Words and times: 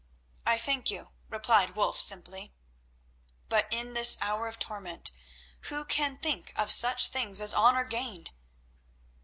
"I 0.47 0.57
thank 0.57 0.89
you," 0.89 1.09
replied 1.29 1.75
Wulf 1.75 1.99
simply; 2.01 2.53
"but, 3.49 3.67
in 3.71 3.93
this 3.93 4.17
hour 4.19 4.47
of 4.47 4.57
torment, 4.57 5.11
who 5.65 5.85
can 5.85 6.17
think 6.17 6.51
of 6.55 6.71
such 6.71 7.09
things 7.09 7.39
as 7.39 7.53
honour 7.53 7.83
gained?" 7.83 8.31